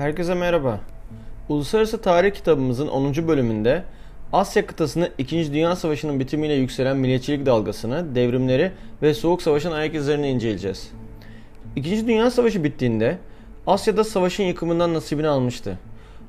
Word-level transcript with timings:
Herkese 0.00 0.34
merhaba. 0.34 0.80
Uluslararası 1.48 2.00
Tarih 2.00 2.34
kitabımızın 2.34 2.88
10. 2.88 3.28
bölümünde 3.28 3.82
Asya 4.32 4.66
kıtasında 4.66 5.08
2. 5.18 5.52
Dünya 5.52 5.76
Savaşı'nın 5.76 6.20
bitimiyle 6.20 6.54
yükselen 6.54 6.96
milliyetçilik 6.96 7.46
dalgasını, 7.46 8.14
devrimleri 8.14 8.72
ve 9.02 9.14
Soğuk 9.14 9.42
Savaş'ın 9.42 9.72
ayak 9.72 9.94
izlerini 9.94 10.28
inceleyeceğiz. 10.28 10.90
2. 11.76 12.06
Dünya 12.06 12.30
Savaşı 12.30 12.64
bittiğinde 12.64 13.18
Asya'da 13.66 14.04
savaşın 14.04 14.44
yıkımından 14.44 14.94
nasibini 14.94 15.28
almıştı. 15.28 15.78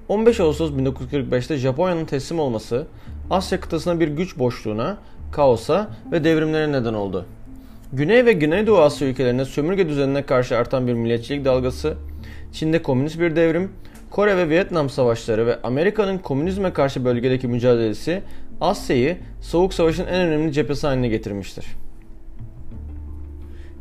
15 0.08 0.40
Ağustos 0.40 0.72
1945'te 0.72 1.58
Japonya'nın 1.58 2.05
teslim 2.05 2.40
olması 2.40 2.88
Asya 3.30 3.59
kıtasına 3.59 3.99
bir 3.99 4.08
güç 4.08 4.38
boşluğuna, 4.38 4.98
kaosa 5.31 5.90
ve 6.12 6.23
devrimlere 6.23 6.72
neden 6.72 6.94
oldu. 6.94 7.26
Güney 7.94 8.26
ve 8.26 8.31
Güneydoğu 8.31 8.77
Asya 8.77 9.08
ülkelerine 9.08 9.45
sömürge 9.45 9.90
düzenine 9.90 10.26
karşı 10.26 10.58
artan 10.58 10.88
bir 10.88 10.94
milliyetçilik 10.94 11.45
dalgası, 11.45 11.98
Çin'de 12.52 12.82
komünist 12.82 13.20
bir 13.20 13.36
devrim, 13.36 13.72
Kore 14.12 14.38
ve 14.38 14.50
Vietnam 14.50 14.90
savaşları 14.90 15.46
ve 15.46 15.62
Amerika'nın 15.62 16.18
komünizme 16.18 16.74
karşı 16.74 17.05
bölgedeki 17.05 17.48
mücadelesi 17.48 18.22
Asya'yı 18.62 19.18
Soğuk 19.41 19.74
Savaş'ın 19.74 20.05
en 20.05 20.27
önemli 20.27 20.54
cephesi 20.54 20.88
haline 20.88 21.08
getirmiştir. 21.08 21.66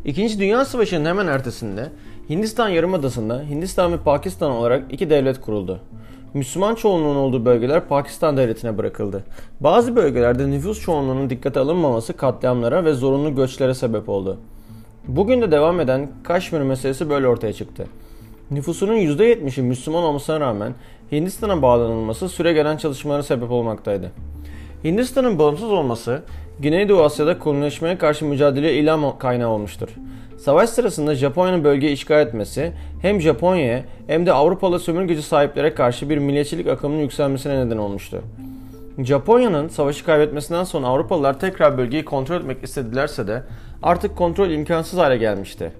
İkinci 0.05 0.41
Dünya 0.41 0.65
Savaşı'nın 0.65 1.05
hemen 1.05 1.27
ertesinde 1.27 1.89
Hindistan 2.31 2.69
Yarımadası'nda 2.69 3.43
Hindistan 3.51 3.93
ve 3.93 3.97
Pakistan 3.97 4.51
olarak 4.51 4.93
iki 4.93 5.11
devlet 5.11 5.41
kuruldu. 5.41 5.81
Müslüman 6.35 6.75
çoğunluğun 6.75 7.17
olduğu 7.17 7.45
bölgeler 7.45 7.89
Pakistan 7.89 8.37
devletine 8.37 8.79
bırakıldı. 8.79 9.25
Bazı 9.61 9.97
bölgelerde 9.97 10.51
nüfus 10.51 10.81
çoğunluğunun 10.81 11.31
dikkate 11.31 11.61
alınmaması 11.61 12.13
katliamlara 12.13 12.85
ve 12.85 12.93
zorunlu 12.93 13.35
göçlere 13.35 13.75
sebep 13.75 14.09
oldu. 14.09 14.39
Bugün 15.09 15.43
de 15.43 15.51
devam 15.51 15.81
eden 15.81 16.11
Kaşmir 16.23 16.61
meselesi 16.61 17.11
böyle 17.11 17.29
ortaya 17.29 17.53
çıktı. 17.53 17.87
Nüfusunun 18.51 18.97
%70'i 18.97 19.63
Müslüman 19.63 20.03
olmasına 20.03 20.41
rağmen 20.41 20.75
Hindistan'a 21.13 21.63
bağlanılması 21.63 22.29
süre 22.29 22.53
gelen 22.53 22.77
çalışmalara 22.77 23.23
sebep 23.23 23.51
olmaktaydı. 23.51 24.13
Hindistan'ın 24.85 25.39
bağımsız 25.39 25.71
olması 25.71 26.23
Güneydoğu 26.61 27.03
Asya'da 27.03 27.39
kolonileşmeye 27.39 27.99
karşı 27.99 28.25
mücadele 28.25 28.75
ilham 28.75 29.19
kaynağı 29.19 29.49
olmuştur. 29.49 29.89
Savaş 30.39 30.71
sırasında 30.71 31.15
Japonya'nın 31.15 31.65
bölgeyi 31.65 31.93
işgal 31.93 32.27
etmesi 32.27 32.73
hem 33.03 33.21
Japonya'ya 33.21 33.85
hem 34.07 34.27
de 34.27 34.33
Avrupalı 34.33 34.81
sömürgeci 34.81 35.23
sahiplere 35.23 35.75
karşı 35.75 36.11
bir 36.11 36.19
milliyetçilik 36.19 36.67
akımının 36.67 37.01
yükselmesine 37.01 37.67
neden 37.67 37.79
olmuştu. 37.79 38.23
Japonya'nın 38.99 39.69
savaşı 39.69 40.05
kaybetmesinden 40.05 40.65
sonra 40.65 40.87
Avrupalılar 40.87 41.41
tekrar 41.41 41.79
bölgeyi 41.79 42.05
kontrol 42.05 42.37
etmek 42.37 42.65
istedilerse 42.65 43.27
de 43.27 43.43
artık 43.83 44.17
kontrol 44.17 44.51
imkansız 44.51 44.99
hale 44.99 45.17
gelmişti. 45.17 45.73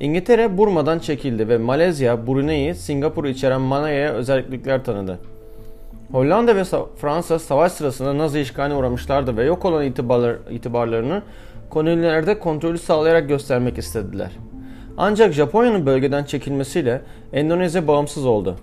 İngiltere 0.00 0.58
Burma'dan 0.58 0.98
çekildi 0.98 1.48
ve 1.48 1.58
Malezya, 1.58 2.26
Brunei, 2.26 2.74
Singapur'u 2.74 3.28
içeren 3.28 3.60
Malaya'ya 3.60 4.12
özellikler 4.12 4.84
tanıdı. 4.84 5.18
Hollanda 6.12 6.56
ve 6.56 6.64
Fransa 6.96 7.38
savaş 7.38 7.72
sırasında 7.72 8.18
Nazi 8.18 8.40
işgaline 8.40 8.74
uğramışlardı 8.74 9.36
ve 9.36 9.44
yok 9.44 9.64
olan 9.64 9.84
itibarlar, 9.84 10.36
itibarlarını 10.50 11.22
kolonilerde 11.70 12.38
kontrolü 12.38 12.78
sağlayarak 12.78 13.28
göstermek 13.28 13.78
istediler. 13.78 14.30
Ancak 14.96 15.32
Japonya'nın 15.32 15.86
bölgeden 15.86 16.24
çekilmesiyle 16.24 17.00
Endonezya 17.32 17.88
bağımsız 17.88 18.26
oldu. 18.26 18.56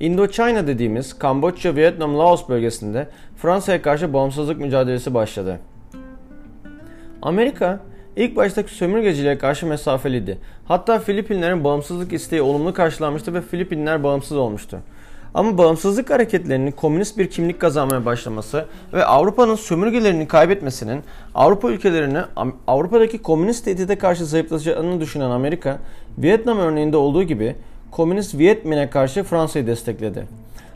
Indochina 0.00 0.66
dediğimiz 0.66 1.18
Kamboçya, 1.18 1.76
Vietnam, 1.76 2.18
Laos 2.18 2.48
bölgesinde 2.48 3.08
Fransa'ya 3.36 3.82
karşı 3.82 4.12
bağımsızlık 4.12 4.60
mücadelesi 4.60 5.14
başladı. 5.14 5.58
Amerika 7.22 7.80
ilk 8.16 8.36
baştaki 8.36 8.74
sömürgeciliğe 8.74 9.38
karşı 9.38 9.66
mesafeliydi. 9.66 10.38
Hatta 10.64 10.98
Filipinlerin 10.98 11.64
bağımsızlık 11.64 12.12
isteği 12.12 12.42
olumlu 12.42 12.74
karşılanmıştı 12.74 13.34
ve 13.34 13.40
Filipinler 13.40 14.02
bağımsız 14.02 14.36
olmuştu. 14.36 14.78
Ama 15.34 15.58
bağımsızlık 15.58 16.10
hareketlerinin 16.10 16.70
komünist 16.70 17.18
bir 17.18 17.30
kimlik 17.30 17.60
kazanmaya 17.60 18.04
başlaması 18.04 18.64
ve 18.92 19.04
Avrupa'nın 19.04 19.54
sömürgelerini 19.54 20.28
kaybetmesinin 20.28 21.02
Avrupa 21.34 21.70
ülkelerini 21.70 22.18
Avrupa'daki 22.66 23.18
komünist 23.18 23.64
tehdide 23.64 23.98
karşı 23.98 24.26
zayıflatacağını 24.26 25.00
düşünen 25.00 25.30
Amerika, 25.30 25.78
Vietnam 26.18 26.58
örneğinde 26.58 26.96
olduğu 26.96 27.22
gibi 27.22 27.56
komünist 27.90 28.38
Vietmin'e 28.38 28.90
karşı 28.90 29.22
Fransa'yı 29.22 29.66
destekledi. 29.66 30.26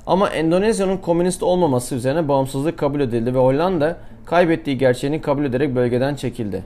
Ama 0.06 0.30
Endonezya'nın 0.30 0.96
komünist 0.96 1.42
olmaması 1.42 1.94
üzerine 1.94 2.28
bağımsızlık 2.28 2.78
kabul 2.78 3.00
edildi 3.00 3.34
ve 3.34 3.38
Hollanda 3.38 3.96
kaybettiği 4.26 4.78
gerçeğini 4.78 5.20
kabul 5.20 5.44
ederek 5.44 5.74
bölgeden 5.74 6.14
çekildi. 6.14 6.62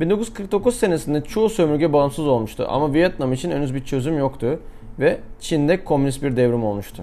1949 0.00 0.76
senesinde 0.76 1.20
çoğu 1.20 1.48
sömürge 1.48 1.92
bağımsız 1.92 2.26
olmuştu 2.26 2.66
ama 2.68 2.94
Vietnam 2.94 3.32
için 3.32 3.50
henüz 3.50 3.74
bir 3.74 3.84
çözüm 3.84 4.18
yoktu 4.18 4.60
ve 4.98 5.18
Çin'de 5.40 5.84
komünist 5.84 6.22
bir 6.22 6.36
devrim 6.36 6.64
olmuştu. 6.64 7.02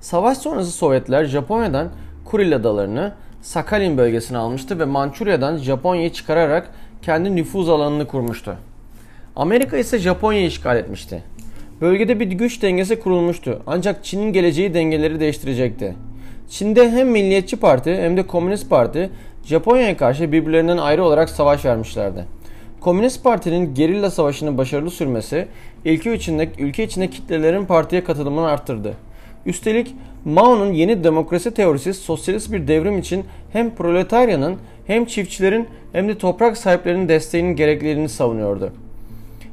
Savaş 0.00 0.38
sonrası 0.38 0.70
Sovyetler 0.70 1.24
Japonya'dan 1.24 1.90
Kuril 2.24 2.56
adalarını 2.56 3.12
Sakhalin 3.42 3.98
bölgesine 3.98 4.38
almıştı 4.38 4.78
ve 4.78 4.84
Mançurya'dan 4.84 5.56
Japonya'yı 5.56 6.12
çıkararak 6.12 6.70
kendi 7.02 7.36
nüfuz 7.36 7.68
alanını 7.68 8.06
kurmuştu. 8.06 8.56
Amerika 9.36 9.76
ise 9.76 9.98
Japonya'yı 9.98 10.46
işgal 10.46 10.76
etmişti. 10.76 11.22
Bölgede 11.80 12.20
bir 12.20 12.26
güç 12.26 12.62
dengesi 12.62 13.00
kurulmuştu 13.00 13.62
ancak 13.66 14.04
Çin'in 14.04 14.32
geleceği 14.32 14.74
dengeleri 14.74 15.20
değiştirecekti. 15.20 15.94
Çin'de 16.50 16.90
hem 16.90 17.08
Milliyetçi 17.08 17.56
Parti 17.56 17.96
hem 17.96 18.16
de 18.16 18.26
Komünist 18.26 18.70
Parti 18.70 19.10
Japonya'ya 19.46 19.96
karşı 19.96 20.32
birbirlerinden 20.32 20.76
ayrı 20.76 21.04
olarak 21.04 21.30
savaş 21.30 21.64
vermişlerdi. 21.64 22.24
Komünist 22.80 23.24
Parti'nin 23.24 23.74
gerilla 23.74 24.10
savaşını 24.10 24.58
başarılı 24.58 24.90
sürmesi 24.90 25.48
ülke 25.84 26.14
içinde, 26.14 26.48
ülke 26.58 26.84
içinde 26.84 27.10
kitlelerin 27.10 27.64
partiye 27.64 28.04
katılımını 28.04 28.46
arttırdı. 28.46 28.94
Üstelik 29.46 29.94
Mao'nun 30.24 30.72
yeni 30.72 31.04
demokrasi 31.04 31.54
teorisi 31.54 31.94
sosyalist 31.94 32.52
bir 32.52 32.68
devrim 32.68 32.98
için 32.98 33.24
hem 33.52 33.74
proletaryanın 33.74 34.56
hem 34.86 35.04
çiftçilerin 35.04 35.68
hem 35.92 36.08
de 36.08 36.18
toprak 36.18 36.56
sahiplerinin 36.56 37.08
desteğinin 37.08 37.56
gerekliliğini 37.56 38.08
savunuyordu. 38.08 38.72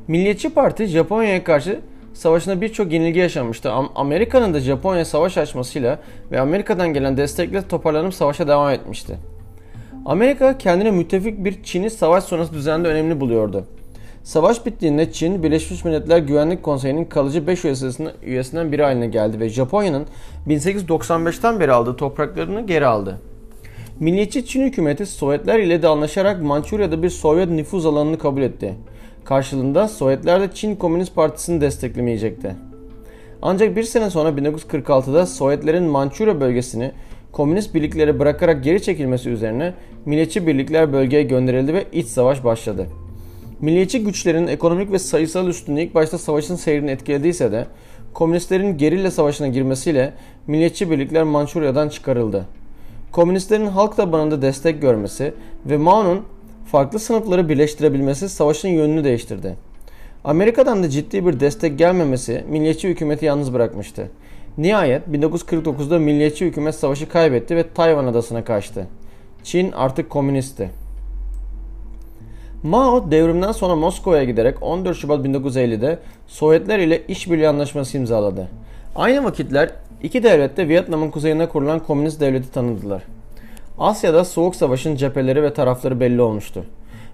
Milliyetçi 0.08 0.50
Parti 0.50 0.86
Japonya'ya 0.86 1.44
karşı 1.44 1.80
savaşında 2.14 2.62
birçok 2.62 2.92
yenilgi 2.92 3.20
yaşamıştı. 3.20 3.72
Amerika'nın 3.96 4.54
da 4.54 4.60
Japonya 4.60 5.06
savaş 5.06 5.38
açmasıyla 5.38 6.00
ve 6.32 6.40
Amerika'dan 6.40 6.94
gelen 6.94 7.18
destekle 7.18 7.68
toparlanıp 7.68 8.14
savaşa 8.14 8.48
devam 8.48 8.70
etmişti. 8.70 9.18
Amerika 10.06 10.58
kendine 10.58 10.92
müttefik 10.92 11.46
bir 11.46 11.64
Çin'i 11.64 11.90
savaş 11.90 12.24
sonrası 12.24 12.54
düzende 12.54 12.88
önemli 12.88 13.20
buluyordu. 13.20 13.66
Savaş 14.24 14.66
bittiğinde 14.66 15.12
Çin, 15.12 15.44
Birleşmiş 15.44 15.86
Milletler 15.86 16.18
Güvenlik 16.18 16.64
Konseyi'nin 16.64 17.06
kalıcı 17.06 17.48
5 17.48 17.66
üyesinden 18.24 18.72
biri 18.72 18.84
haline 18.84 19.08
geldi 19.08 19.40
ve 19.40 19.50
Japonya'nın 19.50 20.06
1895'ten 20.48 21.60
beri 21.60 21.72
aldığı 21.72 21.96
topraklarını 21.96 22.62
geri 22.62 22.86
aldı. 22.86 23.20
Milliyetçi 24.00 24.46
Çin 24.46 24.62
hükümeti 24.66 25.06
Sovyetler 25.06 25.60
ile 25.60 25.82
de 25.82 25.88
anlaşarak 25.88 26.42
Mançurya'da 26.42 27.04
bir 27.04 27.10
Sovyet 27.10 27.50
nüfuz 27.50 27.86
alanını 27.86 28.18
kabul 28.18 28.42
etti. 28.42 28.76
Karşılığında 29.26 29.88
Sovyetler 29.88 30.42
de 30.42 30.50
Çin 30.54 30.76
Komünist 30.76 31.16
Partisi'ni 31.16 31.62
desteklemeyecekti. 31.62 32.56
Ancak 33.42 33.76
bir 33.76 33.84
sene 33.84 34.10
sonra 34.10 34.30
1946'da 34.30 35.26
Sovyetlerin 35.26 35.84
Mançurya 35.84 36.42
bölgesini 36.42 36.92
komünist 37.34 37.76
birliklere 37.76 38.20
bırakarak 38.20 38.64
geri 38.64 38.82
çekilmesi 38.82 39.30
üzerine 39.30 39.74
milliyetçi 40.06 40.48
birlikler 40.48 40.94
bölgeye 40.94 41.24
gönderildi 41.24 41.74
ve 41.74 41.86
iç 41.92 42.08
savaş 42.08 42.44
başladı. 42.44 42.88
Milliyetçi 43.62 44.04
güçlerin 44.04 44.48
ekonomik 44.48 44.92
ve 44.92 45.00
sayısal 45.00 45.48
üstünlüğü 45.48 45.82
ilk 45.82 45.96
başta 45.96 46.18
savaşın 46.18 46.56
seyrini 46.56 46.92
etkilediyse 46.92 47.52
de 47.52 47.66
komünistlerin 48.14 48.78
gerilla 48.78 49.12
savaşına 49.12 49.48
girmesiyle 49.48 50.14
milliyetçi 50.48 50.92
birlikler 50.92 51.24
Mançurya'dan 51.24 51.90
çıkarıldı. 51.90 52.46
Komünistlerin 53.12 53.68
halk 53.68 53.98
tabanında 53.98 54.42
destek 54.42 54.82
görmesi 54.82 55.34
ve 55.66 55.78
Mao'nun 55.78 56.22
farklı 56.72 57.00
sınıfları 57.00 57.50
birleştirebilmesi 57.50 58.30
savaşın 58.30 58.70
yönünü 58.70 59.04
değiştirdi. 59.04 59.56
Amerika'dan 60.24 60.84
da 60.84 60.90
ciddi 60.90 61.26
bir 61.26 61.40
destek 61.40 61.78
gelmemesi 61.78 62.44
milliyetçi 62.50 62.90
hükümeti 62.90 63.26
yalnız 63.26 63.54
bırakmıştı. 63.54 64.10
Nihayet 64.58 65.08
1949'da 65.08 66.00
milliyetçi 66.00 66.46
hükümet 66.46 66.76
savaşı 66.76 67.10
kaybetti 67.10 67.56
ve 67.56 67.74
Tayvan 67.74 68.06
adasına 68.06 68.44
kaçtı. 68.44 68.88
Çin 69.44 69.72
artık 69.72 70.10
komünistti. 70.10 70.70
Mao 72.64 73.12
devrimden 73.12 73.52
sonra 73.52 73.76
Moskova'ya 73.76 74.24
giderek 74.24 74.64
14 74.64 74.98
Şubat 74.98 75.26
1950'de 75.26 76.00
Sovyetler 76.28 76.80
ile 76.80 77.04
işbirliği 77.08 77.48
anlaşması 77.48 77.98
imzaladı. 77.98 78.48
Aynı 78.96 79.24
vakitler 79.24 79.70
iki 80.04 80.24
devlet 80.24 80.58
de 80.58 80.68
Vietnam'ın 80.68 81.12
kuzeyine 81.12 81.50
kurulan 81.50 81.80
komünist 81.80 82.22
devleti 82.22 82.52
tanıdılar. 82.52 83.04
Asya'da 83.80 84.26
Soğuk 84.26 84.56
Savaş'ın 84.56 84.96
cepheleri 84.96 85.44
ve 85.44 85.54
tarafları 85.54 86.00
belli 86.00 86.22
olmuştu. 86.22 86.64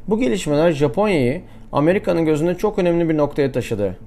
Bu 0.08 0.20
gelişmeler 0.20 0.72
Japonya'yı 0.72 1.42
Amerika'nın 1.72 2.26
gözünde 2.26 2.56
çok 2.56 2.80
önemli 2.80 3.10
bir 3.10 3.18
noktaya 3.18 3.52
taşıdı. 3.52 3.98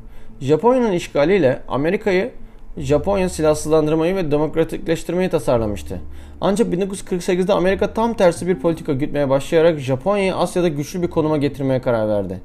Japonya'nın 0.40 0.92
işgaliyle 0.92 1.58
Amerika'yı 1.68 2.30
Japonya 2.76 3.28
silahsızlandırmayı 3.28 4.16
ve 4.16 4.30
demokratikleştirmeyi 4.30 5.30
tasarlamıştı. 5.30 6.00
Ancak 6.40 6.74
1948'de 6.74 7.52
Amerika 7.52 7.94
tam 7.94 8.14
tersi 8.14 8.46
bir 8.46 8.58
politika 8.58 8.92
gütmeye 8.92 9.30
başlayarak 9.30 9.78
Japonya'yı 9.78 10.36
Asya'da 10.36 10.68
güçlü 10.68 11.02
bir 11.02 11.10
konuma 11.10 11.36
getirmeye 11.36 11.80
karar 11.80 12.08
verdi. 12.08 12.40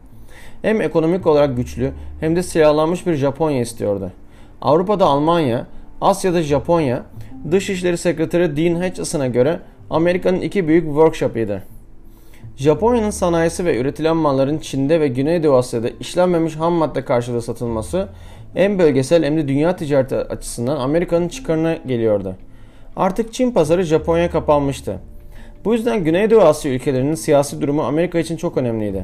hem 0.62 0.82
ekonomik 0.82 1.28
olarak 1.28 1.58
güçlü 1.58 1.92
hem 2.20 2.36
de 2.36 2.44
silahlanmış 2.44 3.08
bir 3.08 3.14
Japonya 3.14 3.62
istiyordu. 3.62 4.12
Avrupa'da 4.62 5.06
Almanya, 5.06 5.68
Asya'da 6.02 6.42
Japonya, 6.42 7.04
Dışişleri 7.52 7.98
Sekreteri 7.98 8.58
Dean 8.58 8.82
Hatcheson'a 8.82 9.28
göre 9.28 9.60
Amerika'nın 9.90 10.42
iki 10.42 10.68
büyük 10.68 10.86
workshop'ıydı. 10.86 11.64
Japonya'nın 12.58 13.10
sanayisi 13.10 13.66
ve 13.66 13.78
üretilen 13.78 14.18
malların 14.18 14.58
Çin'de 14.58 15.00
ve 15.00 15.08
Güneydoğu 15.08 15.56
Asya'da 15.56 15.90
işlenmemiş 16.00 16.56
ham 16.56 16.74
madde 16.74 17.06
karşılığı 17.06 17.42
satılması 17.42 18.08
hem 18.54 18.80
bölgesel 18.80 19.24
hem 19.24 19.38
de 19.38 19.48
dünya 19.48 19.76
ticareti 19.76 20.16
açısından 20.16 20.78
Amerika'nın 20.78 21.28
çıkarına 21.28 21.76
geliyordu. 21.76 22.36
Artık 22.96 23.34
Çin 23.34 23.52
pazarı 23.52 23.84
Japonya'ya 23.84 24.32
kapanmıştı. 24.32 25.00
Bu 25.66 25.74
yüzden 25.74 26.04
Güneydoğu 26.04 26.42
Asya 26.42 26.72
ülkelerinin 26.72 27.16
siyasi 27.16 27.62
durumu 27.62 27.84
Amerika 27.84 28.20
için 28.20 28.38
çok 28.38 28.58
önemliydi. 28.58 29.04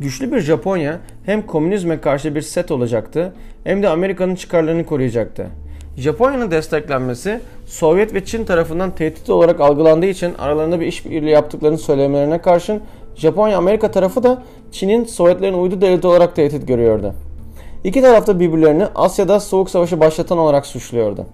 Güçlü 0.00 0.32
bir 0.32 0.40
Japonya 0.40 0.98
hem 1.26 1.46
komünizme 1.46 2.00
karşı 2.00 2.34
bir 2.34 2.42
set 2.42 2.70
olacaktı 2.70 3.32
hem 3.64 3.82
de 3.82 3.88
Amerika'nın 3.88 4.34
çıkarlarını 4.34 4.86
koruyacaktı. 4.86 5.46
Japonya'nın 5.96 6.50
desteklenmesi 6.50 7.40
Sovyet 7.66 8.14
ve 8.14 8.24
Çin 8.24 8.44
tarafından 8.44 8.94
tehdit 8.94 9.30
olarak 9.30 9.60
algılandığı 9.60 10.06
için 10.06 10.34
aralarında 10.38 10.80
bir 10.80 10.86
işbirliği 10.86 11.30
yaptıklarını 11.30 11.78
söylemelerine 11.78 12.38
karşın 12.38 12.82
Japonya 13.16 13.58
Amerika 13.58 13.90
tarafı 13.90 14.22
da 14.22 14.42
Çin'in 14.72 15.04
Sovyetlerin 15.04 15.54
uydu 15.54 15.80
devleti 15.80 16.06
olarak 16.06 16.36
tehdit 16.36 16.68
görüyordu. 16.68 17.14
İki 17.84 18.02
taraf 18.02 18.26
da 18.26 18.40
birbirlerini 18.40 18.86
Asya'da 18.94 19.40
Soğuk 19.40 19.70
Savaşı 19.70 20.00
başlatan 20.00 20.38
olarak 20.38 20.66
suçluyordu. 20.66 21.26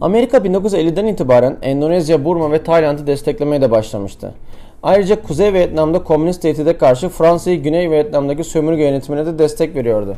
Amerika 0.00 0.36
1950'den 0.36 1.06
itibaren 1.06 1.56
Endonezya, 1.62 2.24
Burma 2.24 2.52
ve 2.52 2.62
Tayland'ı 2.62 3.06
desteklemeye 3.06 3.62
de 3.62 3.70
başlamıştı. 3.70 4.34
Ayrıca 4.82 5.22
Kuzey 5.22 5.52
Vietnam'da 5.52 6.02
komünist 6.02 6.42
tehdide 6.42 6.78
karşı 6.78 7.08
Fransa'yı 7.08 7.62
Güney 7.62 7.90
Vietnam'daki 7.90 8.44
sömürge 8.44 8.82
yönetimine 8.82 9.26
de 9.26 9.38
destek 9.38 9.76
veriyordu. 9.76 10.16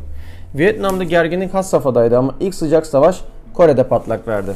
Vietnam'da 0.55 1.05
gerginlik 1.05 1.55
has 1.55 1.71
safhadaydı 1.71 2.19
ama 2.19 2.35
ilk 2.41 2.55
sıcak 2.55 2.87
savaş 2.87 3.21
Kore'de 3.55 3.85
patlak 3.85 4.29
verdi. 4.29 4.53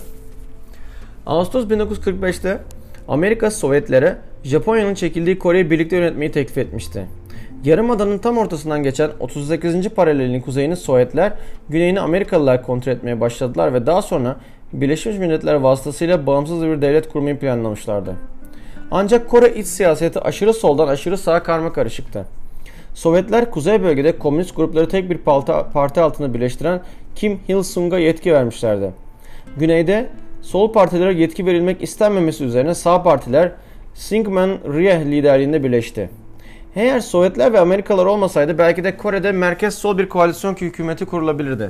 Ağustos 1.26 1.64
1945'te 1.64 2.58
Amerika 3.08 3.50
Sovyetlere 3.50 4.16
Japonya'nın 4.44 4.94
çekildiği 4.94 5.38
Kore'yi 5.38 5.70
birlikte 5.70 5.96
yönetmeyi 5.96 6.32
teklif 6.32 6.58
etmişti. 6.58 7.06
Yarımadanın 7.64 8.18
tam 8.18 8.38
ortasından 8.38 8.82
geçen 8.82 9.10
38. 9.20 9.88
paralelin 9.88 10.40
kuzeyini 10.40 10.76
Sovyetler, 10.76 11.32
güneyini 11.68 12.00
Amerikalılar 12.00 12.62
kontrol 12.62 12.92
etmeye 12.92 13.20
başladılar 13.20 13.74
ve 13.74 13.86
daha 13.86 14.02
sonra 14.02 14.36
Birleşmiş 14.72 15.18
Milletler 15.18 15.54
vasıtasıyla 15.54 16.26
bağımsız 16.26 16.62
bir 16.62 16.82
devlet 16.82 17.08
kurmayı 17.08 17.38
planlamışlardı. 17.38 18.14
Ancak 18.90 19.30
Kore 19.30 19.54
iç 19.54 19.66
siyaseti 19.66 20.20
aşırı 20.20 20.54
soldan 20.54 20.88
aşırı 20.88 21.18
sağa 21.18 21.42
karma 21.42 21.72
karışıktı. 21.72 22.26
Sovyetler 22.94 23.50
kuzey 23.50 23.82
bölgede 23.82 24.18
komünist 24.18 24.56
grupları 24.56 24.88
tek 24.88 25.10
bir 25.10 25.18
parti 25.72 26.00
altında 26.00 26.34
birleştiren 26.34 26.80
Kim 27.16 27.40
Il-sung'a 27.48 27.98
yetki 27.98 28.32
vermişlerdi. 28.32 28.90
Güneyde 29.56 30.06
sol 30.42 30.72
partilere 30.72 31.14
yetki 31.14 31.46
verilmek 31.46 31.82
istenmemesi 31.82 32.44
üzerine 32.44 32.74
sağ 32.74 33.02
partiler 33.02 33.52
Syngman 33.94 34.50
Rhee 34.50 35.06
liderliğinde 35.06 35.64
birleşti. 35.64 36.19
Eğer 36.76 37.00
Sovyetler 37.00 37.52
ve 37.52 37.60
Amerikalılar 37.60 38.06
olmasaydı 38.06 38.58
belki 38.58 38.84
de 38.84 38.96
Kore'de 38.96 39.32
merkez 39.32 39.74
sol 39.74 39.98
bir 39.98 40.08
koalisyon 40.08 40.54
hükümeti 40.54 41.04
kurulabilirdi. 41.04 41.66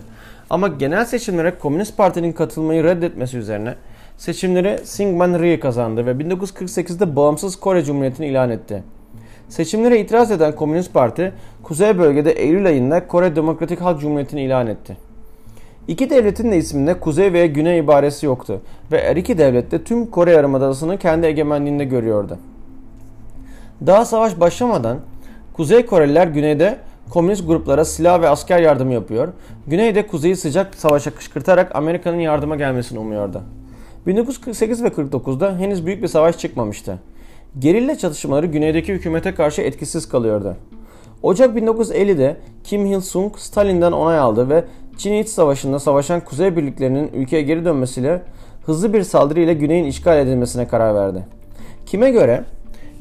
Ama 0.50 0.68
genel 0.68 1.04
seçimlere 1.04 1.58
Komünist 1.58 1.96
Parti'nin 1.96 2.32
katılmayı 2.32 2.84
reddetmesi 2.84 3.38
üzerine 3.38 3.74
seçimleri 4.16 4.78
Syngman 4.84 5.40
Rhee 5.40 5.60
kazandı 5.60 6.06
ve 6.06 6.10
1948'de 6.10 7.16
bağımsız 7.16 7.56
Kore 7.56 7.84
Cumhuriyeti'ni 7.84 8.26
ilan 8.26 8.50
etti. 8.50 8.82
Seçimlere 9.48 10.00
itiraz 10.00 10.30
eden 10.30 10.56
Komünist 10.56 10.94
Parti, 10.94 11.32
Kuzey 11.62 11.98
bölgede 11.98 12.30
Eylül 12.30 12.66
ayında 12.66 13.06
Kore 13.06 13.36
Demokratik 13.36 13.80
Halk 13.80 14.00
Cumhuriyeti'ni 14.00 14.42
ilan 14.42 14.66
etti. 14.66 14.96
İki 15.88 16.10
devletin 16.10 16.52
de 16.52 16.56
isminde 16.56 16.94
kuzey 16.94 17.32
veya 17.32 17.46
güney 17.46 17.78
ibaresi 17.78 18.26
yoktu 18.26 18.60
ve 18.92 19.04
her 19.04 19.16
iki 19.16 19.38
devlet 19.38 19.70
de 19.70 19.84
tüm 19.84 20.06
Kore 20.06 20.30
Yarımadası'nı 20.32 20.98
kendi 20.98 21.26
egemenliğinde 21.26 21.84
görüyordu. 21.84 22.38
Daha 23.86 24.04
savaş 24.04 24.40
başlamadan 24.40 24.98
Kuzey 25.52 25.86
Koreliler 25.86 26.26
güneyde 26.26 26.78
komünist 27.10 27.46
gruplara 27.46 27.84
silah 27.84 28.22
ve 28.22 28.28
asker 28.28 28.60
yardımı 28.60 28.92
yapıyor, 28.92 29.28
güneyde 29.66 30.06
kuzeyi 30.06 30.36
sıcak 30.36 30.74
savaşa 30.74 31.10
kışkırtarak 31.10 31.76
Amerika'nın 31.76 32.18
yardıma 32.18 32.56
gelmesini 32.56 32.98
umuyordu. 32.98 33.42
1948 34.06 34.82
ve 34.82 34.88
49'da 34.88 35.58
henüz 35.58 35.86
büyük 35.86 36.02
bir 36.02 36.08
savaş 36.08 36.38
çıkmamıştı. 36.38 36.98
Gerilla 37.58 37.98
çatışmaları 37.98 38.46
güneydeki 38.46 38.92
hükümete 38.92 39.34
karşı 39.34 39.62
etkisiz 39.62 40.08
kalıyordu. 40.08 40.56
Ocak 41.22 41.56
1950'de 41.56 42.36
Kim 42.64 42.86
Il-sung 42.86 43.38
Stalin'den 43.38 43.92
onay 43.92 44.18
aldı 44.18 44.48
ve 44.48 44.64
Çin 44.98 45.12
İç 45.12 45.28
Savaşı'nda 45.28 45.78
savaşan 45.78 46.20
kuzey 46.20 46.56
birliklerinin 46.56 47.10
ülkeye 47.14 47.42
geri 47.42 47.64
dönmesiyle 47.64 48.22
hızlı 48.66 48.92
bir 48.92 49.02
saldırı 49.02 49.40
ile 49.40 49.54
güneyin 49.54 49.84
işgal 49.84 50.18
edilmesine 50.18 50.68
karar 50.68 50.94
verdi. 50.94 51.26
Kime 51.86 52.10
göre 52.10 52.44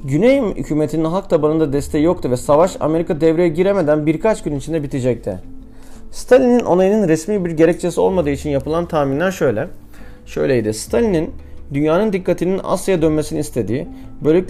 Güney 0.03 0.41
hükümetinin 0.41 1.05
halk 1.05 1.29
tabanında 1.29 1.73
desteği 1.73 2.03
yoktu 2.03 2.31
ve 2.31 2.37
savaş 2.37 2.77
Amerika 2.79 3.21
devreye 3.21 3.47
giremeden 3.47 4.05
birkaç 4.05 4.43
gün 4.43 4.55
içinde 4.55 4.83
bitecekti. 4.83 5.39
Stalin'in 6.11 6.59
onayının 6.59 7.07
resmi 7.07 7.45
bir 7.45 7.51
gerekçesi 7.51 8.01
olmadığı 8.01 8.29
için 8.29 8.49
yapılan 8.49 8.85
tahminler 8.85 9.31
şöyle. 9.31 9.67
Şöyleydi. 10.25 10.73
Stalin'in 10.73 11.31
dünyanın 11.73 12.13
dikkatinin 12.13 12.61
Asya'ya 12.63 13.01
dönmesini 13.01 13.39
istediği, 13.39 13.87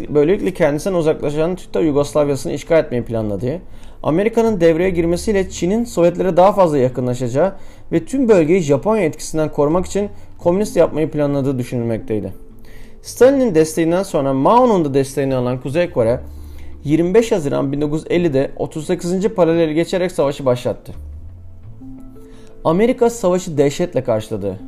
böylelikle 0.10 0.54
kendisinden 0.54 0.96
uzaklaşan 0.96 1.56
Tüta 1.56 1.80
Yugoslavya'sını 1.80 2.54
işgal 2.54 2.80
etmeyi 2.80 3.04
planladığı, 3.04 3.60
Amerika'nın 4.04 4.62
devreye 4.62 4.90
girmesiyle 4.90 5.50
Çin'in 5.50 5.84
Sovyetlere 5.84 6.38
daha 6.38 6.54
fazla 6.54 6.78
yakınlaşacağı 6.78 7.54
ve 7.92 8.06
tüm 8.06 8.30
bölgeyi 8.30 8.62
Japonya 8.62 9.04
etkisinden 9.04 9.52
korumak 9.52 9.86
için 9.86 10.10
komünist 10.38 10.78
yapmayı 10.78 11.12
planladığı 11.12 11.60
düşünülmekteydi. 11.60 12.49
Stalin'in 13.02 13.56
desteğinden 13.56 14.04
sonra 14.04 14.34
Mao'nun 14.34 14.86
da 14.86 14.94
desteğini 14.94 15.36
alan 15.36 15.62
Kuzey 15.62 15.92
Kore 15.92 16.20
25 16.84 17.32
Haziran 17.32 17.74
1950'de 17.74 18.52
38. 18.56 19.28
paraleli 19.28 19.74
geçerek 19.74 20.12
savaşı 20.12 20.46
başlattı. 20.46 20.94
Amerika 22.64 23.10
savaşı 23.10 23.58
dehşetle 23.58 24.04
karşıladı. 24.04 24.60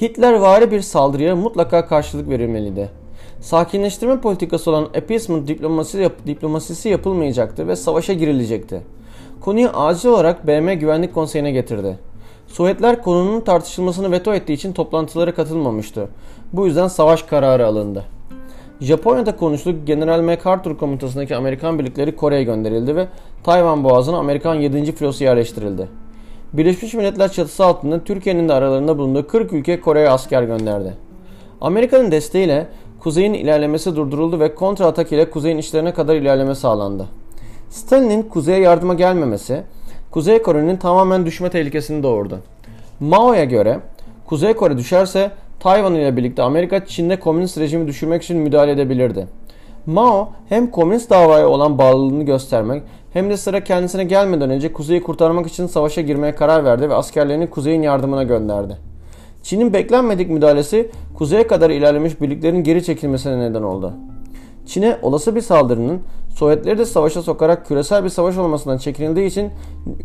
Hitler 0.00 0.32
vari 0.32 0.70
bir 0.70 0.80
saldırıya 0.80 1.36
mutlaka 1.36 1.86
karşılık 1.86 2.28
verilmeliydi. 2.28 2.88
Sakinleştirme 3.40 4.20
politikası 4.20 4.70
olan 4.70 4.84
appeasement 4.84 5.48
diplomasisi, 5.48 5.98
yap 5.98 6.12
diplomasisi 6.26 6.88
yapılmayacaktı 6.88 7.68
ve 7.68 7.76
savaşa 7.76 8.12
girilecekti. 8.12 8.80
Konuyu 9.40 9.68
acil 9.68 10.08
olarak 10.08 10.46
BM 10.46 10.74
Güvenlik 10.74 11.14
Konseyi'ne 11.14 11.50
getirdi. 11.50 11.98
Sovyetler 12.46 13.02
konunun 13.02 13.40
tartışılmasını 13.40 14.12
veto 14.12 14.34
ettiği 14.34 14.52
için 14.52 14.72
toplantılara 14.72 15.34
katılmamıştı. 15.34 16.08
Bu 16.52 16.66
yüzden 16.66 16.88
savaş 16.88 17.22
kararı 17.22 17.66
alındı. 17.66 18.04
Japonya'da 18.80 19.36
konuştu 19.36 19.84
General 19.86 20.20
MacArthur 20.20 20.78
komutasındaki 20.78 21.36
Amerikan 21.36 21.78
birlikleri 21.78 22.16
Kore'ye 22.16 22.42
gönderildi 22.42 22.96
ve 22.96 23.08
Tayvan 23.44 23.84
Boğazı'na 23.84 24.18
Amerikan 24.18 24.54
7. 24.54 24.92
filosu 24.92 25.24
yerleştirildi. 25.24 25.88
Birleşmiş 26.52 26.94
Milletler 26.94 27.32
çatısı 27.32 27.64
altında 27.64 28.04
Türkiye'nin 28.04 28.48
de 28.48 28.52
aralarında 28.52 28.98
bulunduğu 28.98 29.26
40 29.26 29.52
ülke 29.52 29.80
Kore'ye 29.80 30.10
asker 30.10 30.42
gönderdi. 30.42 30.94
Amerika'nın 31.60 32.10
desteğiyle 32.10 32.66
kuzeyin 33.00 33.34
ilerlemesi 33.34 33.96
durduruldu 33.96 34.40
ve 34.40 34.54
kontra 34.54 34.86
atak 34.86 35.12
ile 35.12 35.30
kuzeyin 35.30 35.58
işlerine 35.58 35.94
kadar 35.94 36.16
ilerleme 36.16 36.54
sağlandı. 36.54 37.06
Stalin'in 37.70 38.22
kuzeye 38.22 38.58
yardıma 38.58 38.94
gelmemesi, 38.94 39.62
Kuzey 40.12 40.42
Kore'nin 40.42 40.76
tamamen 40.76 41.26
düşme 41.26 41.50
tehlikesini 41.50 42.02
doğurdu. 42.02 42.38
Mao'ya 43.00 43.44
göre 43.44 43.78
Kuzey 44.26 44.54
Kore 44.54 44.78
düşerse 44.78 45.30
Tayvan 45.60 45.94
ile 45.94 46.16
birlikte 46.16 46.42
Amerika 46.42 46.86
Çin'de 46.86 47.20
komünist 47.20 47.58
rejimi 47.58 47.86
düşürmek 47.86 48.22
için 48.22 48.36
müdahale 48.36 48.72
edebilirdi. 48.72 49.26
Mao 49.86 50.28
hem 50.48 50.70
komünist 50.70 51.10
davaya 51.10 51.48
olan 51.48 51.78
bağlılığını 51.78 52.22
göstermek 52.22 52.82
hem 53.12 53.30
de 53.30 53.36
sıra 53.36 53.64
kendisine 53.64 54.04
gelmeden 54.04 54.50
önce 54.50 54.72
kuzeyi 54.72 55.02
kurtarmak 55.02 55.46
için 55.46 55.66
savaşa 55.66 56.00
girmeye 56.00 56.34
karar 56.34 56.64
verdi 56.64 56.90
ve 56.90 56.94
askerlerini 56.94 57.50
kuzeyin 57.50 57.82
yardımına 57.82 58.22
gönderdi. 58.22 58.76
Çin'in 59.42 59.72
beklenmedik 59.72 60.30
müdahalesi 60.30 60.90
kuzeye 61.14 61.46
kadar 61.46 61.70
ilerlemiş 61.70 62.20
birliklerin 62.20 62.64
geri 62.64 62.84
çekilmesine 62.84 63.38
neden 63.38 63.62
oldu. 63.62 63.92
Çin'e 64.66 64.98
olası 65.02 65.34
bir 65.36 65.40
saldırının 65.40 66.02
Sovyetleri 66.36 66.78
de 66.78 66.84
savaşa 66.84 67.22
sokarak 67.22 67.66
küresel 67.66 68.04
bir 68.04 68.08
savaş 68.08 68.38
olmasından 68.38 68.78
çekinildiği 68.78 69.26
için 69.26 69.50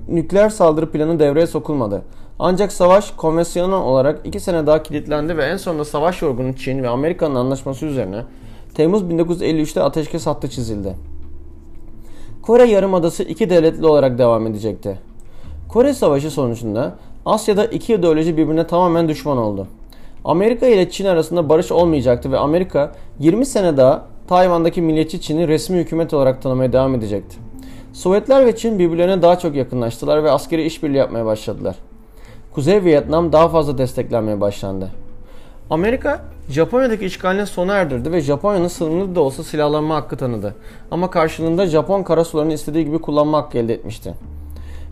nükleer 0.07 0.49
saldırı 0.49 0.91
planı 0.91 1.19
devreye 1.19 1.47
sokulmadı. 1.47 2.01
Ancak 2.39 2.71
savaş 2.71 3.11
konvansiyonel 3.11 3.75
olarak 3.75 4.19
iki 4.23 4.39
sene 4.39 4.67
daha 4.67 4.83
kilitlendi 4.83 5.37
ve 5.37 5.45
en 5.45 5.57
sonunda 5.57 5.85
savaş 5.85 6.21
yorgunu 6.21 6.55
Çin 6.55 6.83
ve 6.83 6.89
Amerika'nın 6.89 7.35
anlaşması 7.35 7.85
üzerine 7.85 8.23
Temmuz 8.73 9.03
1953'te 9.03 9.83
ateşkes 9.83 10.27
hattı 10.27 10.49
çizildi. 10.49 10.95
Kore 12.41 12.63
Yarımadası 12.63 13.23
iki 13.23 13.49
devletli 13.49 13.85
olarak 13.85 14.17
devam 14.17 14.47
edecekti. 14.47 14.99
Kore 15.69 15.93
Savaşı 15.93 16.31
sonucunda 16.31 16.95
Asya'da 17.25 17.65
iki 17.65 17.93
ideoloji 17.93 18.37
birbirine 18.37 18.67
tamamen 18.67 19.09
düşman 19.09 19.37
oldu. 19.37 19.67
Amerika 20.25 20.67
ile 20.67 20.89
Çin 20.89 21.05
arasında 21.05 21.49
barış 21.49 21.71
olmayacaktı 21.71 22.31
ve 22.31 22.37
Amerika 22.37 22.91
20 23.19 23.45
sene 23.45 23.77
daha 23.77 24.05
Tayvan'daki 24.27 24.81
milliyetçi 24.81 25.21
Çin'i 25.21 25.47
resmi 25.47 25.77
hükümet 25.77 26.13
olarak 26.13 26.41
tanımaya 26.41 26.73
devam 26.73 26.95
edecekti. 26.95 27.37
Sovyetler 27.93 28.45
ve 28.45 28.55
Çin 28.55 28.79
birbirlerine 28.79 29.21
daha 29.21 29.39
çok 29.39 29.55
yakınlaştılar 29.55 30.23
ve 30.23 30.31
askeri 30.31 30.63
işbirliği 30.63 30.97
yapmaya 30.97 31.25
başladılar. 31.25 31.75
Kuzey 32.53 32.83
Vietnam 32.83 33.31
daha 33.33 33.49
fazla 33.49 33.77
desteklenmeye 33.77 34.41
başlandı. 34.41 34.91
Amerika, 35.69 36.21
Japonya'daki 36.49 37.05
işgalini 37.05 37.45
sona 37.45 37.73
erdirdi 37.73 38.11
ve 38.11 38.21
Japonya'nın 38.21 38.67
sınırlı 38.67 39.15
da 39.15 39.21
olsa 39.21 39.43
silahlanma 39.43 39.95
hakkı 39.95 40.17
tanıdı. 40.17 40.55
Ama 40.91 41.09
karşılığında 41.09 41.65
Japon 41.65 42.03
karasularını 42.03 42.53
istediği 42.53 42.85
gibi 42.85 42.99
kullanma 42.99 43.37
hakkı 43.37 43.57
elde 43.57 43.73
etmişti. 43.73 44.13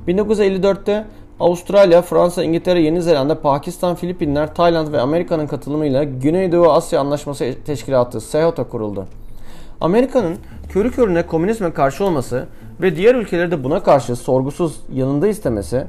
1954'te 0.08 1.06
Avustralya, 1.40 2.02
Fransa, 2.02 2.44
İngiltere, 2.44 2.82
Yeni 2.82 3.02
Zelanda, 3.02 3.42
Pakistan, 3.42 3.96
Filipinler, 3.96 4.56
Tayland 4.56 4.94
ve 4.94 5.02
Amerika'nın 5.02 5.48
katılımıyla 5.48 6.04
Güneydoğu 6.04 6.72
Asya 6.72 7.00
Anlaşması 7.00 7.54
Teşkilatı 7.66 8.22
SEATA 8.22 8.64
kuruldu. 8.64 9.06
Amerika'nın 9.82 10.38
körü 10.70 10.92
körüne 10.92 11.26
komünizme 11.26 11.74
karşı 11.74 12.06
olması 12.06 12.48
ve 12.82 12.96
diğer 12.96 13.16
ülkeleri 13.16 13.52
de 13.52 13.64
buna 13.64 13.84
karşı 13.84 14.16
sorgusuz 14.16 14.82
yanında 14.94 15.28
istemesi 15.28 15.84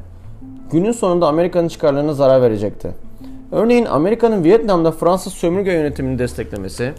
günün 0.73 0.93
sonunda 0.93 1.27
Amerika'nın 1.27 1.69
çıkarlarına 1.69 2.15
zarar 2.15 2.43
verecekti. 2.43 2.91
Örneğin 3.53 3.85
Amerika'nın 3.85 4.45
Vietnam'da 4.45 4.93
Fransız 4.93 5.33
sömürge 5.33 5.73
yönetimini 5.73 6.19
desteklemesi, 6.19 6.93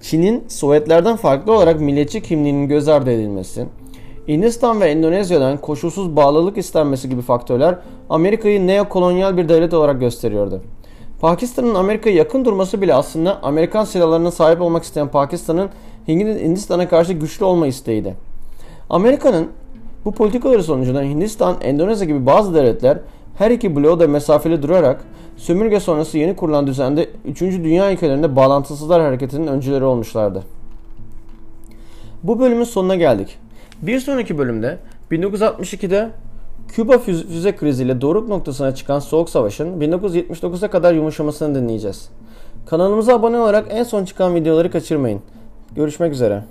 Çin'in 0.00 0.44
Sovyetlerden 0.48 1.16
farklı 1.16 1.52
olarak 1.52 1.80
milliyetçi 1.80 2.22
kimliğinin 2.22 2.68
göz 2.68 2.88
ardı 2.88 3.10
edilmesi, 3.10 3.66
Hindistan 4.28 4.80
ve 4.80 4.90
Endonezya'dan 4.90 5.56
koşulsuz 5.56 6.16
bağlılık 6.16 6.58
istenmesi 6.58 7.08
gibi 7.08 7.22
faktörler 7.22 7.78
Amerika'yı 8.10 8.66
neokolonyal 8.66 9.36
bir 9.36 9.48
devlet 9.48 9.74
olarak 9.74 10.00
gösteriyordu. 10.00 10.62
Pakistan'ın 11.20 11.74
Amerika'ya 11.74 12.16
yakın 12.16 12.44
durması 12.44 12.82
bile 12.82 12.94
aslında 12.94 13.42
Amerikan 13.42 13.84
silahlarına 13.84 14.30
sahip 14.30 14.60
olmak 14.60 14.84
isteyen 14.84 15.08
Pakistan'ın 15.08 15.70
Hindistan'a 16.08 16.88
karşı 16.88 17.12
güçlü 17.12 17.44
olma 17.44 17.66
isteğiydi. 17.66 18.16
Amerika'nın 18.90 19.48
bu 20.04 20.12
politikaları 20.12 20.62
sonucunda 20.62 21.02
Hindistan, 21.02 21.56
Endonezya 21.60 22.06
gibi 22.06 22.26
bazı 22.26 22.54
devletler 22.54 22.98
her 23.38 23.50
iki 23.50 23.76
bloğu 23.76 24.00
da 24.00 24.08
mesafeli 24.08 24.62
durarak 24.62 25.04
sömürge 25.36 25.80
sonrası 25.80 26.18
yeni 26.18 26.36
kurulan 26.36 26.66
düzende 26.66 27.08
3. 27.24 27.40
Dünya 27.40 27.92
ülkelerinde 27.92 28.36
bağlantısızlar 28.36 29.02
hareketinin 29.02 29.46
öncüleri 29.46 29.84
olmuşlardı. 29.84 30.42
Bu 32.22 32.40
bölümün 32.40 32.64
sonuna 32.64 32.96
geldik. 32.96 33.38
Bir 33.82 34.00
sonraki 34.00 34.38
bölümde 34.38 34.78
1962'de 35.10 36.10
Küba 36.72 36.98
füze 36.98 37.56
kriziyle 37.56 38.00
doruk 38.00 38.28
noktasına 38.28 38.74
çıkan 38.74 38.98
Soğuk 38.98 39.30
Savaş'ın 39.30 39.80
1979'a 39.80 40.70
kadar 40.70 40.94
yumuşamasını 40.94 41.54
dinleyeceğiz. 41.54 42.08
Kanalımıza 42.66 43.14
abone 43.14 43.38
olarak 43.38 43.66
en 43.70 43.82
son 43.82 44.04
çıkan 44.04 44.34
videoları 44.34 44.70
kaçırmayın. 44.70 45.20
Görüşmek 45.74 46.12
üzere. 46.12 46.42